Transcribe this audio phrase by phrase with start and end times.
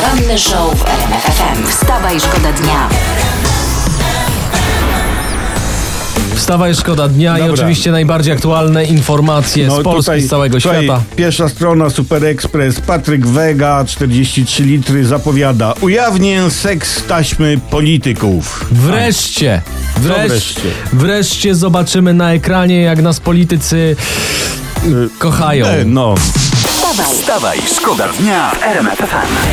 [0.00, 1.66] Poranny show w RMFFM.
[1.66, 2.88] Wstawaj, szkoda dnia.
[6.34, 7.54] Wstawaj, szkoda dnia i Dobra.
[7.54, 11.02] oczywiście najbardziej aktualne informacje z Polski, z całego tutaj świata.
[11.16, 12.80] Pierwsza strona Super Express.
[12.80, 15.74] Patryk Wega, 43 litry, zapowiada.
[15.80, 18.66] Ujawnię seks taśmy polityków.
[18.70, 19.62] Wreszcie,
[19.96, 20.68] wreszcie, wreszcie?
[20.92, 23.96] wreszcie zobaczymy na ekranie, jak nas politycy
[24.84, 25.66] y, kochają.
[25.66, 26.14] E, no,
[26.90, 29.50] Wstawaj, Wstawaj, szkoda dnia w RMF FM.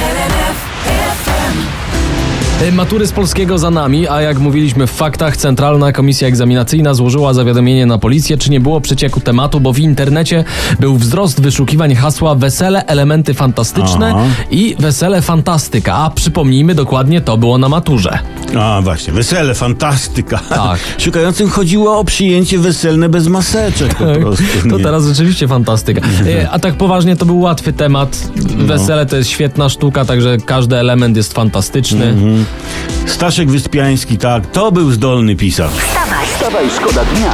[2.63, 7.33] Y, Matury z polskiego za nami, a jak mówiliśmy w faktach, Centralna Komisja Egzaminacyjna złożyła
[7.33, 10.43] zawiadomienie na policję, czy nie było przecieku tematu, bo w internecie
[10.79, 14.25] był wzrost wyszukiwań hasła wesele, elementy fantastyczne Aha.
[14.51, 15.95] i wesele fantastyka.
[15.95, 18.19] A przypomnijmy dokładnie, to było na maturze.
[18.63, 20.39] A właśnie, wesele, fantastyka.
[20.49, 20.79] Tak.
[21.05, 24.43] Szukającym chodziło o przyjęcie weselne bez maseczek po prostu.
[24.69, 26.01] To teraz rzeczywiście fantastyka.
[26.27, 28.17] E, A tak poważnie to był łatwy temat.
[28.57, 32.15] Wesele to jest świetna sztuka, także każdy element jest fantastyczny.
[33.05, 35.71] Staszek Wyspiański, tak, to był zdolny pisarz.
[36.35, 37.33] Wstawaj, szkoda dnia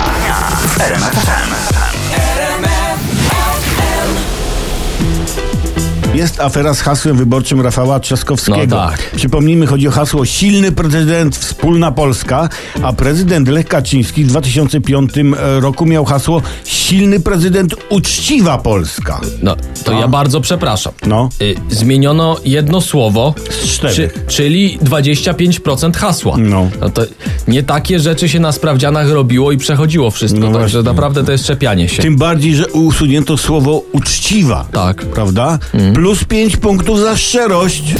[6.13, 8.75] Jest afera z hasłem wyborczym Rafała Trzaskowskiego.
[8.75, 9.11] No tak.
[9.15, 12.49] Przypomnijmy, chodzi o hasło silny prezydent, wspólna Polska,
[12.83, 15.11] a prezydent Lech Kaczyński w 2005
[15.59, 19.21] roku miał hasło silny prezydent, uczciwa Polska.
[19.41, 20.93] No, to ja bardzo przepraszam.
[21.07, 21.29] No.
[21.41, 24.25] Y, Zmieniono jedno słowo, Z czterech.
[24.27, 26.35] czyli 25% hasła.
[26.37, 26.69] No.
[26.93, 27.01] to
[27.47, 30.81] nie takie rzeczy się na sprawdzianach robiło i przechodziło wszystko, No także właśnie.
[30.91, 32.03] naprawdę to jest czepianie się.
[32.03, 34.65] Tym bardziej, że usunięto słowo uczciwa.
[34.71, 35.05] Tak.
[35.05, 35.59] Prawda?
[36.03, 37.95] Plus 5 punktów za szczerość.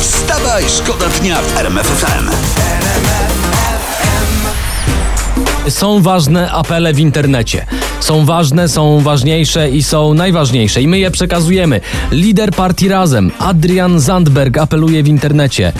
[0.00, 2.30] Wstawaj, szkoda dnia w RMF FM.
[5.70, 7.66] Są ważne apele w internecie.
[8.00, 10.82] Są ważne, są ważniejsze i są najważniejsze.
[10.82, 11.80] I my je przekazujemy.
[12.10, 15.72] Lider partii Razem, Adrian Zandberg, apeluje w internecie.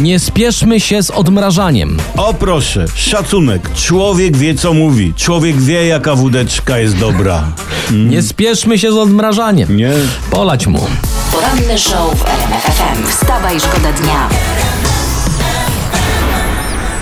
[0.00, 1.96] Nie spieszmy się z odmrażaniem.
[2.16, 3.70] O proszę, szacunek.
[3.74, 5.14] Człowiek wie, co mówi.
[5.16, 7.44] Człowiek wie, jaka wódeczka jest dobra.
[7.90, 9.76] Nie spieszmy się z odmrażaniem.
[9.76, 9.92] Nie?
[10.30, 10.86] Polać mu.
[11.32, 13.06] poranny show w RMFFM.
[13.10, 14.28] Wstawaj, szkoda dnia.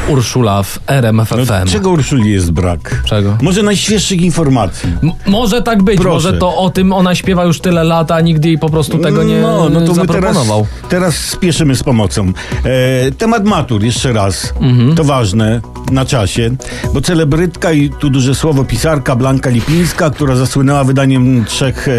[0.08, 1.36] Urszula w RMFFM.
[1.38, 3.02] No, czego Urszuli jest brak?
[3.04, 3.38] Czego?
[3.42, 4.92] Może najświeższych informacji.
[5.02, 6.14] M- może tak być, Proszę.
[6.14, 9.22] może to o tym ona śpiewa już tyle lat, a nigdy jej po prostu tego
[9.22, 10.66] nie no, no to my teraz, zaproponował.
[10.88, 12.32] teraz spieszymy z pomocą.
[12.64, 14.52] E, temat matur, jeszcze raz.
[14.60, 14.94] Mhm.
[14.94, 15.60] To ważne,
[15.90, 16.50] na czasie,
[16.94, 21.92] bo celebrytka i tu duże słowo pisarka Blanka Lipińska, która zasłynęła wydaniem trzech e,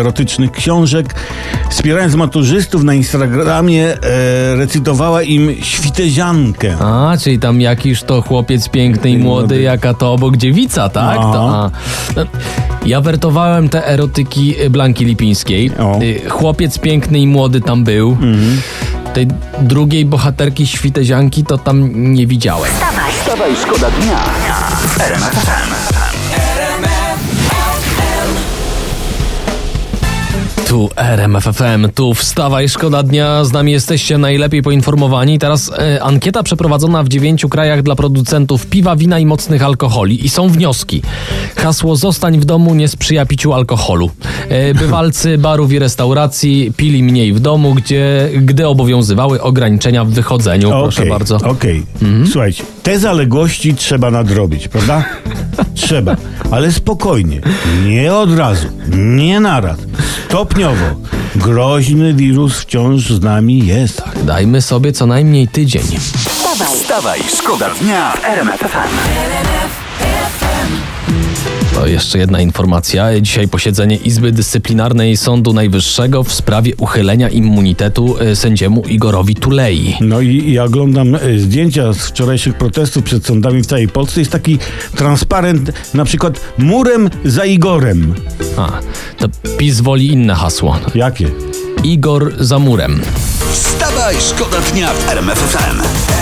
[0.00, 1.14] erotycznych książek,
[1.70, 6.76] wspierając maturzystów na Instagramie, e, recytowała im świteziankę.
[6.80, 11.16] A, czyli tam jakiś to chłopiec piękny i młody, jaka to obok dziewica, tak?
[11.20, 11.32] No.
[11.32, 11.70] To, a.
[12.16, 12.22] No,
[12.86, 15.70] Ja wertowałem te erotyki y, Blanki Lipińskiej.
[15.78, 15.98] O.
[16.02, 18.16] Y, Chłopiec piękny i młody tam był.
[19.14, 19.26] Tej
[19.60, 22.70] drugiej bohaterki świtezianki to tam nie widziałem.
[23.20, 24.18] Wstawaj, szkoda dnia
[30.74, 35.38] Tu RMFFM, tu wstawaj, szkoda dnia, z nami jesteście najlepiej poinformowani.
[35.38, 40.26] Teraz e, ankieta przeprowadzona w dziewięciu krajach dla producentów piwa, wina i mocnych alkoholi.
[40.26, 41.02] I są wnioski.
[41.56, 44.10] Hasło zostań w domu nie sprzyja piciu alkoholu.
[44.48, 50.70] E, bywalcy barów i restauracji pili mniej w domu, gdzie, gdy obowiązywały ograniczenia w wychodzeniu.
[50.70, 51.36] Proszę Okej, bardzo.
[51.36, 51.82] Okej.
[52.02, 52.26] Mhm.
[52.26, 55.04] Słuchajcie, te zaległości trzeba nadrobić, prawda?
[55.74, 56.16] trzeba,
[56.50, 57.40] ale spokojnie.
[57.86, 59.78] Nie od razu, nie naraz.
[60.28, 60.84] Stopniowo.
[61.36, 64.02] Groźny wirus wciąż z nami jest.
[64.24, 65.82] Dajmy sobie co najmniej tydzień.
[66.74, 70.43] Wstawaj, szkoda dnia w RMF FM.
[71.74, 73.20] To jeszcze jedna informacja.
[73.20, 79.96] Dzisiaj posiedzenie Izby Dyscyplinarnej Sądu Najwyższego w sprawie uchylenia immunitetu e, sędziemu Igorowi Tulei.
[80.00, 84.20] No i ja oglądam e, zdjęcia z wczorajszych protestów przed sądami w całej Polsce.
[84.20, 84.58] Jest taki
[84.96, 88.14] transparent, na przykład murem za Igorem.
[88.56, 88.68] A,
[89.18, 90.76] to PiS woli inne hasło.
[90.94, 91.30] Jakie?
[91.84, 93.00] Igor za murem.
[93.52, 96.13] Wstawaj, szkoda dnia w RMF FM.